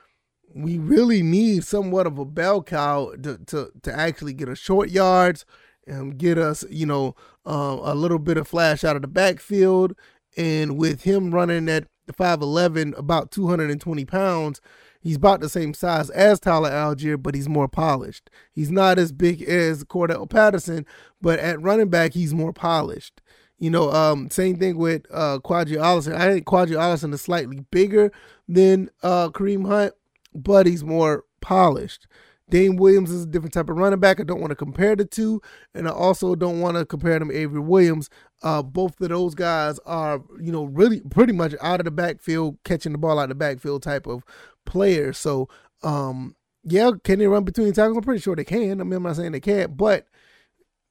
we 0.52 0.78
really 0.78 1.22
need 1.22 1.62
somewhat 1.64 2.08
of 2.08 2.18
a 2.18 2.24
bell 2.24 2.62
cow 2.62 3.12
to, 3.22 3.38
to, 3.46 3.70
to 3.82 3.96
actually 3.96 4.32
get 4.32 4.48
us 4.48 4.58
short 4.58 4.90
yards 4.90 5.44
and 5.86 6.18
get 6.18 6.38
us, 6.38 6.64
you 6.68 6.86
know, 6.86 7.14
uh, 7.46 7.78
a 7.82 7.94
little 7.94 8.18
bit 8.18 8.36
of 8.36 8.48
flash 8.48 8.82
out 8.82 8.96
of 8.96 9.02
the 9.02 9.08
backfield. 9.08 9.94
And 10.36 10.76
with 10.76 11.02
him 11.02 11.32
running 11.32 11.68
at 11.68 11.86
5'11, 12.12 12.96
about 12.98 13.30
220 13.30 14.04
pounds, 14.04 14.60
he's 15.00 15.16
about 15.16 15.40
the 15.40 15.48
same 15.48 15.74
size 15.74 16.10
as 16.10 16.40
Tyler 16.40 16.70
Allgeier, 16.70 17.20
but 17.20 17.34
he's 17.34 17.48
more 17.48 17.68
polished. 17.68 18.30
He's 18.52 18.70
not 18.70 18.98
as 18.98 19.12
big 19.12 19.42
as 19.42 19.84
Cordarrelle 19.84 20.28
Patterson, 20.28 20.86
but 21.20 21.38
at 21.38 21.60
running 21.60 21.88
back, 21.88 22.14
he's 22.14 22.34
more 22.34 22.52
polished. 22.52 23.20
You 23.58 23.70
know, 23.70 23.92
um, 23.92 24.30
same 24.30 24.56
thing 24.56 24.78
with 24.78 25.06
uh, 25.12 25.38
Qadree 25.44 25.76
Ollison. 25.76 26.14
I 26.14 26.32
think 26.32 26.46
Qadree 26.46 26.78
Ollison 26.78 27.12
is 27.12 27.20
slightly 27.20 27.66
bigger 27.70 28.10
than 28.48 28.90
uh, 29.02 29.28
Kareem 29.28 29.66
Hunt, 29.66 29.92
but 30.34 30.66
he's 30.66 30.82
more 30.82 31.24
polished. 31.42 32.06
Damien 32.50 32.76
Williams 32.76 33.10
is 33.10 33.24
a 33.24 33.26
different 33.26 33.54
type 33.54 33.70
of 33.70 33.76
running 33.76 34.00
back. 34.00 34.20
I 34.20 34.24
don't 34.24 34.40
want 34.40 34.50
to 34.50 34.56
compare 34.56 34.96
the 34.96 35.04
two, 35.04 35.40
and 35.74 35.88
I 35.88 35.92
also 35.92 36.34
don't 36.34 36.60
want 36.60 36.76
to 36.76 36.84
compare 36.84 37.18
them 37.18 37.28
to 37.28 37.36
Avery 37.36 37.60
Williams. 37.60 38.10
Uh, 38.42 38.62
both 38.62 39.00
of 39.00 39.08
those 39.08 39.34
guys 39.34 39.78
are, 39.86 40.22
you 40.40 40.52
know, 40.52 40.64
really 40.64 41.00
pretty 41.00 41.32
much 41.32 41.54
out 41.60 41.80
of 41.80 41.84
the 41.84 41.90
backfield, 41.90 42.58
catching 42.64 42.92
the 42.92 42.98
ball 42.98 43.18
out 43.18 43.24
of 43.24 43.28
the 43.30 43.34
backfield 43.36 43.82
type 43.82 44.06
of 44.06 44.24
players. 44.66 45.18
So, 45.18 45.48
um, 45.82 46.36
yeah, 46.64 46.90
can 47.04 47.18
they 47.18 47.26
run 47.26 47.44
between 47.44 47.72
tackles? 47.72 47.96
I'm 47.96 48.02
pretty 48.02 48.20
sure 48.20 48.36
they 48.36 48.44
can. 48.44 48.80
I 48.80 48.84
mean, 48.84 48.94
I'm 48.94 49.02
not 49.02 49.16
saying 49.16 49.32
they 49.32 49.40
can't, 49.40 49.76
but 49.76 50.06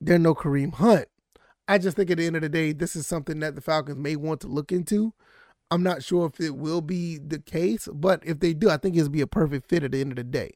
they're 0.01 0.19
no 0.19 0.33
Kareem 0.33 0.73
Hunt. 0.73 1.07
I 1.67 1.77
just 1.77 1.95
think 1.95 2.09
at 2.09 2.17
the 2.17 2.25
end 2.25 2.35
of 2.35 2.41
the 2.41 2.49
day, 2.49 2.71
this 2.71 2.95
is 2.95 3.05
something 3.05 3.39
that 3.41 3.53
the 3.55 3.61
Falcons 3.61 3.97
may 3.97 4.15
want 4.15 4.41
to 4.41 4.47
look 4.47 4.71
into. 4.71 5.13
I'm 5.71 5.83
not 5.83 6.01
sure 6.03 6.25
if 6.25 6.39
it 6.39 6.55
will 6.55 6.81
be 6.81 7.19
the 7.19 7.37
case, 7.37 7.87
but 7.93 8.23
if 8.25 8.39
they 8.39 8.53
do, 8.53 8.71
I 8.71 8.77
think 8.77 8.95
it'll 8.95 9.09
be 9.09 9.21
a 9.21 9.27
perfect 9.27 9.69
fit 9.69 9.83
at 9.83 9.91
the 9.91 10.01
end 10.01 10.11
of 10.11 10.15
the 10.15 10.23
day. 10.23 10.53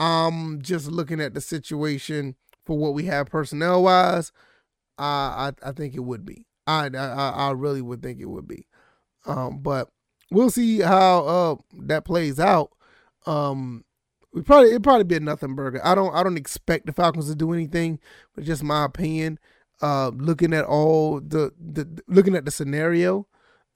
Um, 0.00 0.58
just 0.62 0.90
looking 0.90 1.20
at 1.20 1.34
the 1.34 1.40
situation 1.40 2.34
for 2.64 2.76
what 2.78 2.94
we 2.94 3.04
have 3.04 3.26
personnel 3.28 3.82
wise, 3.84 4.32
I 4.98 5.52
I 5.62 5.72
think 5.72 5.94
it 5.94 6.00
would 6.00 6.24
be. 6.24 6.46
I, 6.66 6.90
I 6.96 7.30
I 7.30 7.50
really 7.52 7.82
would 7.82 8.02
think 8.02 8.20
it 8.20 8.26
would 8.30 8.48
be. 8.48 8.66
Um, 9.26 9.58
but 9.58 9.88
we'll 10.30 10.50
see 10.50 10.80
how 10.80 11.24
uh 11.24 11.56
that 11.84 12.04
plays 12.04 12.40
out. 12.40 12.70
Um, 13.26 13.84
we 14.32 14.42
probably 14.42 14.72
it 14.72 14.82
probably 14.82 15.04
be 15.04 15.16
a 15.16 15.20
nothing 15.20 15.54
burger. 15.54 15.80
I 15.84 15.94
don't 15.94 16.14
I 16.14 16.22
don't 16.22 16.38
expect 16.38 16.86
the 16.86 16.92
Falcons 16.92 17.28
to 17.28 17.34
do 17.34 17.52
anything, 17.52 17.98
but 18.34 18.44
just 18.44 18.62
my 18.62 18.84
opinion 18.84 19.38
uh, 19.82 20.10
looking 20.14 20.52
at 20.52 20.64
all 20.64 21.20
the, 21.20 21.52
the 21.58 22.02
looking 22.06 22.34
at 22.34 22.44
the 22.44 22.50
scenario 22.50 23.26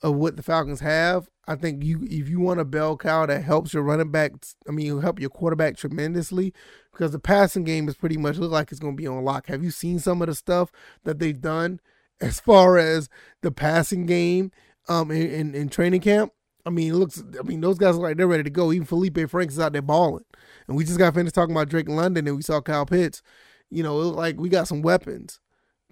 of 0.03 0.15
what 0.17 0.37
the 0.37 0.43
Falcons 0.43 0.81
have, 0.81 1.29
I 1.47 1.57
think 1.57 1.83
you 1.83 2.03
if 2.05 2.29
you 2.29 2.41
want 2.41 2.61
a 2.61 2.65
bell 2.65 2.97
cow 2.97 3.27
that 3.27 3.43
helps 3.43 3.75
your 3.75 3.83
running 3.83 4.11
back, 4.11 4.33
I 4.69 4.73
mean, 4.73 4.87
you 4.87 5.01
help 5.01 5.21
your 5.21 5.31
quarterback 5.31 5.77
tremendously 5.77 6.53
because 6.93 7.13
the 7.13 7.19
passing 7.19 7.65
game 7.65 7.89
is 7.89 7.97
pretty 7.97 8.17
much 8.17 8.37
look 8.37 8.51
like 8.51 8.71
it's 8.71 8.81
going 8.81 8.97
to 8.97 9.01
be 9.01 9.07
on 9.07 9.25
lock. 9.25 9.47
Have 9.47 9.63
you 9.63 9.71
seen 9.71 9.99
some 9.99 10.23
of 10.23 10.29
the 10.29 10.35
stuff 10.35 10.71
that 11.05 11.19
they've 11.19 11.41
done 11.41 11.81
as 12.21 12.41
far 12.41 12.79
as 12.79 13.09
the 13.43 13.51
passing 13.51 14.07
game 14.07 14.53
um 14.89 15.11
in, 15.11 15.31
in, 15.31 15.55
in 15.55 15.69
training 15.69 16.01
camp? 16.01 16.33
I 16.67 16.71
mean, 16.71 16.93
it 16.93 16.97
looks. 16.97 17.23
I 17.39 17.43
mean, 17.43 17.61
those 17.61 17.79
guys 17.79 17.95
look 17.95 18.05
like 18.05 18.17
they're 18.17 18.27
ready 18.27 18.43
to 18.43 18.51
go. 18.51 18.73
Even 18.73 18.87
Felipe 18.87 19.29
Franks 19.29 19.55
is 19.55 19.61
out 19.61 19.73
there 19.73 19.83
balling, 19.83 20.25
and 20.67 20.77
we 20.77 20.85
just 20.85 20.99
got 20.99 21.15
finished 21.15 21.35
talking 21.35 21.55
about 21.55 21.69
Drake 21.69 21.89
London, 21.89 22.27
and 22.27 22.37
we 22.37 22.43
saw 22.43 22.61
Kyle 22.61 22.87
Pitts. 22.87 23.23
You 23.71 23.83
know, 23.83 23.97
like 23.97 24.41
we 24.41 24.49
got 24.49 24.69
some 24.69 24.81
weapons. 24.81 25.41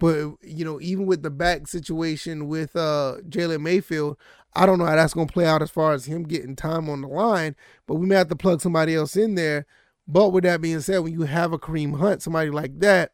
But 0.03 0.35
you 0.41 0.65
know, 0.65 0.81
even 0.81 1.05
with 1.05 1.23
the 1.23 1.29
back 1.29 1.65
situation 1.65 2.49
with 2.49 2.75
uh 2.75 3.19
Jalen 3.29 3.61
Mayfield, 3.61 4.17
I 4.53 4.65
don't 4.65 4.77
know 4.77 4.85
how 4.85 4.97
that's 4.97 5.13
gonna 5.13 5.27
play 5.27 5.45
out 5.45 5.61
as 5.61 5.71
far 5.71 5.93
as 5.93 6.03
him 6.03 6.23
getting 6.23 6.57
time 6.57 6.89
on 6.89 6.99
the 6.99 7.07
line. 7.07 7.55
But 7.87 7.95
we 7.95 8.05
may 8.05 8.15
have 8.15 8.27
to 8.27 8.35
plug 8.35 8.59
somebody 8.59 8.95
else 8.95 9.15
in 9.15 9.35
there. 9.35 9.65
But 10.05 10.31
with 10.31 10.43
that 10.43 10.59
being 10.59 10.81
said, 10.81 10.99
when 10.99 11.13
you 11.13 11.21
have 11.21 11.53
a 11.53 11.57
Kareem 11.57 11.99
Hunt, 11.99 12.21
somebody 12.21 12.49
like 12.49 12.81
that, 12.81 13.13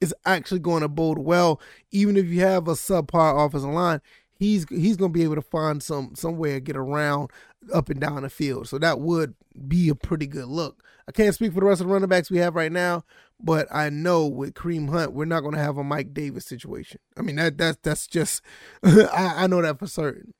is 0.00 0.14
actually 0.24 0.60
going 0.60 0.80
to 0.80 0.88
bode 0.88 1.18
well. 1.18 1.60
Even 1.90 2.16
if 2.16 2.28
you 2.28 2.40
have 2.40 2.66
a 2.66 2.72
subpar 2.72 3.44
offensive 3.44 3.68
line, 3.68 4.00
he's 4.38 4.64
he's 4.70 4.96
going 4.96 5.12
to 5.12 5.18
be 5.18 5.24
able 5.24 5.34
to 5.34 5.42
find 5.42 5.82
some 5.82 6.14
somewhere 6.14 6.54
to 6.54 6.60
get 6.60 6.76
around 6.76 7.30
up 7.72 7.88
and 7.88 8.00
down 8.00 8.22
the 8.22 8.30
field. 8.30 8.68
So 8.68 8.78
that 8.78 9.00
would 9.00 9.34
be 9.68 9.88
a 9.88 9.94
pretty 9.94 10.26
good 10.26 10.46
look. 10.46 10.82
I 11.08 11.12
can't 11.12 11.34
speak 11.34 11.52
for 11.52 11.60
the 11.60 11.66
rest 11.66 11.80
of 11.80 11.86
the 11.86 11.92
running 11.92 12.08
backs 12.08 12.30
we 12.30 12.38
have 12.38 12.54
right 12.54 12.72
now, 12.72 13.04
but 13.38 13.68
I 13.70 13.90
know 13.90 14.26
with 14.26 14.54
Kareem 14.54 14.88
Hunt, 14.88 15.12
we're 15.12 15.26
not 15.26 15.40
going 15.40 15.54
to 15.54 15.60
have 15.60 15.76
a 15.76 15.84
Mike 15.84 16.14
Davis 16.14 16.46
situation. 16.46 17.00
I 17.16 17.22
mean, 17.22 17.36
that 17.36 17.58
that's 17.58 17.78
that's 17.82 18.06
just 18.06 18.42
I, 18.82 19.34
I 19.36 19.46
know 19.46 19.60
that 19.62 19.78
for 19.78 19.86
certain. 19.86 20.32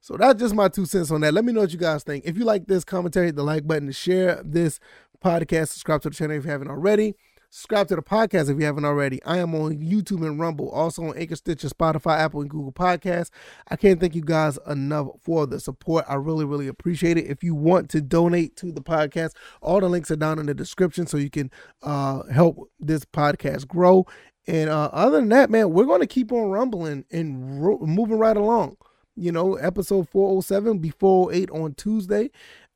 So 0.00 0.16
that's 0.16 0.40
just 0.40 0.54
my 0.54 0.68
two 0.68 0.84
cents 0.84 1.10
on 1.12 1.20
that. 1.20 1.32
Let 1.32 1.44
me 1.44 1.52
know 1.52 1.60
what 1.60 1.72
you 1.72 1.78
guys 1.78 2.02
think. 2.02 2.24
If 2.26 2.36
you 2.36 2.44
like 2.44 2.66
this 2.66 2.84
commentary, 2.84 3.30
the 3.30 3.44
like 3.44 3.66
button 3.66 3.90
share 3.92 4.42
this 4.44 4.80
podcast, 5.24 5.68
subscribe 5.68 6.02
to 6.02 6.10
the 6.10 6.14
channel 6.14 6.36
if 6.36 6.44
you 6.44 6.50
haven't 6.50 6.70
already. 6.70 7.14
Subscribe 7.54 7.86
to 7.88 7.96
the 7.96 8.02
podcast 8.02 8.48
if 8.48 8.58
you 8.58 8.64
haven't 8.64 8.86
already. 8.86 9.22
I 9.24 9.36
am 9.36 9.54
on 9.54 9.76
YouTube 9.76 10.26
and 10.26 10.40
Rumble, 10.40 10.70
also 10.70 11.02
on 11.04 11.18
Anchor, 11.18 11.36
Stitcher, 11.36 11.68
Spotify, 11.68 12.18
Apple, 12.18 12.40
and 12.40 12.48
Google 12.48 12.72
Podcasts. 12.72 13.28
I 13.68 13.76
can't 13.76 14.00
thank 14.00 14.14
you 14.14 14.22
guys 14.22 14.58
enough 14.66 15.08
for 15.20 15.46
the 15.46 15.60
support. 15.60 16.06
I 16.08 16.14
really, 16.14 16.46
really 16.46 16.66
appreciate 16.66 17.18
it. 17.18 17.26
If 17.26 17.44
you 17.44 17.54
want 17.54 17.90
to 17.90 18.00
donate 18.00 18.56
to 18.56 18.72
the 18.72 18.80
podcast, 18.80 19.34
all 19.60 19.80
the 19.80 19.90
links 19.90 20.10
are 20.10 20.16
down 20.16 20.38
in 20.38 20.46
the 20.46 20.54
description 20.54 21.06
so 21.06 21.18
you 21.18 21.28
can 21.28 21.50
uh, 21.82 22.22
help 22.32 22.70
this 22.80 23.04
podcast 23.04 23.68
grow. 23.68 24.06
And 24.46 24.70
uh, 24.70 24.88
other 24.90 25.20
than 25.20 25.28
that, 25.28 25.50
man, 25.50 25.72
we're 25.72 25.84
going 25.84 26.00
to 26.00 26.06
keep 26.06 26.32
on 26.32 26.48
rumbling 26.48 27.04
and 27.10 27.62
ro- 27.62 27.80
moving 27.80 28.16
right 28.16 28.38
along. 28.38 28.78
You 29.14 29.30
know, 29.30 29.56
episode 29.56 30.08
407 30.08 30.78
be 30.78 30.88
408 30.88 31.50
on 31.50 31.74
Tuesday. 31.74 32.30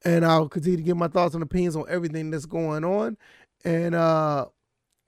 And 0.04 0.26
I'll 0.26 0.50
continue 0.50 0.76
to 0.76 0.82
give 0.82 0.98
my 0.98 1.08
thoughts 1.08 1.32
and 1.32 1.42
opinions 1.42 1.76
on 1.76 1.86
everything 1.88 2.30
that's 2.30 2.44
going 2.44 2.84
on. 2.84 3.16
And 3.64 3.94
uh 3.94 4.44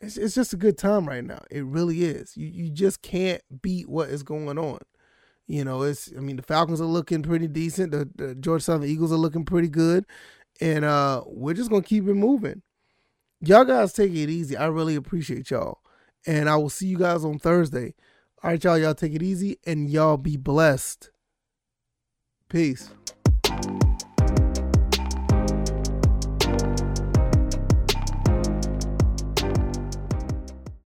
it's, 0.00 0.16
it's 0.16 0.34
just 0.34 0.52
a 0.52 0.56
good 0.56 0.78
time 0.78 1.06
right 1.06 1.24
now. 1.24 1.40
It 1.50 1.64
really 1.64 2.04
is. 2.04 2.36
You 2.36 2.46
you 2.46 2.70
just 2.70 3.02
can't 3.02 3.42
beat 3.62 3.88
what 3.88 4.08
is 4.08 4.22
going 4.22 4.58
on. 4.58 4.78
You 5.46 5.64
know, 5.64 5.82
it's 5.82 6.10
I 6.16 6.20
mean 6.20 6.36
the 6.36 6.42
Falcons 6.42 6.80
are 6.80 6.84
looking 6.84 7.22
pretty 7.22 7.48
decent. 7.48 7.92
The, 7.92 8.08
the 8.14 8.34
Georgia 8.34 8.64
Southern 8.64 8.88
Eagles 8.88 9.12
are 9.12 9.16
looking 9.16 9.44
pretty 9.44 9.68
good, 9.68 10.04
and 10.60 10.84
uh, 10.84 11.22
we're 11.26 11.54
just 11.54 11.70
gonna 11.70 11.82
keep 11.82 12.06
it 12.06 12.14
moving. 12.14 12.62
Y'all 13.40 13.64
guys 13.64 13.92
take 13.92 14.12
it 14.12 14.30
easy. 14.30 14.56
I 14.56 14.66
really 14.66 14.94
appreciate 14.94 15.50
y'all, 15.50 15.78
and 16.26 16.48
I 16.48 16.56
will 16.56 16.70
see 16.70 16.86
you 16.86 16.98
guys 16.98 17.24
on 17.24 17.38
Thursday. 17.38 17.94
All 18.42 18.50
right, 18.50 18.62
y'all. 18.62 18.78
Y'all 18.78 18.94
take 18.94 19.14
it 19.14 19.22
easy, 19.22 19.58
and 19.66 19.90
y'all 19.90 20.16
be 20.16 20.36
blessed. 20.36 21.10
Peace. 22.48 22.90